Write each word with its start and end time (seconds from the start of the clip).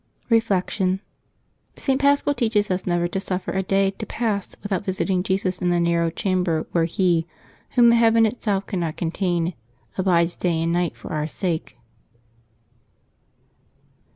Reflection.— 0.31 0.99
St. 1.77 2.01
Paschal 2.01 2.33
teaches 2.33 2.71
us 2.71 2.87
never 2.87 3.07
to 3.07 3.19
suffer 3.19 3.51
a 3.51 3.61
day 3.61 3.91
to 3.91 4.05
pass 4.07 4.55
without 4.63 4.83
visiting 4.83 5.21
Jesus 5.21 5.61
in 5.61 5.69
the 5.69 5.79
narrow 5.79 6.09
chamber 6.09 6.65
where 6.71 6.85
He, 6.85 7.27
Whom 7.75 7.89
the 7.89 7.95
heaven 7.97 8.25
itself 8.25 8.65
cannot 8.65 8.97
contain, 8.97 9.53
abides 9.99 10.37
day 10.37 10.59
and 10.63 10.73
night 10.73 10.97
for 10.97 11.13
our 11.13 11.27
sake. 11.27 11.77